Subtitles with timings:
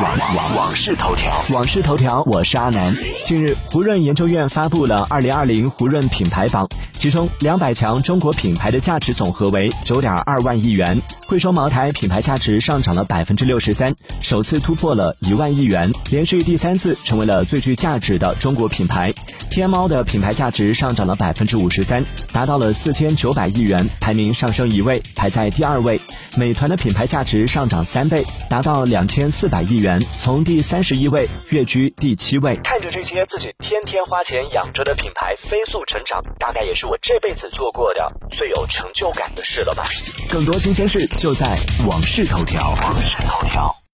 [0.00, 2.94] 网网网事头条，网事头条，我是阿南。
[3.26, 10.98] 近日，胡润研究院发布了二零二零胡润品牌榜，其中两百强中国品牌的价值总和为九点二万亿元。
[11.28, 19.12] 贵州茅台品牌价值上涨了百分之六十三，首次突破了一万亿元，连续第三次成为了最具价值的中国品牌。
[19.50, 26.00] 天猫的品牌价值上涨了百分之五十三，达到了四千九百亿元，排名上升一位，排在第二位。
[26.36, 32.54] 美团的品牌价值上涨三倍，达到两千四百亿元，从第三十一位跃居第七位。
[32.62, 39.86] 看着这些自己天天花钱养着的品牌飞速成长，大概也是我这辈子做过的最有成就感的事了吧。
[40.28, 41.56] 更多新鲜事就在
[41.88, 42.74] 网视头条。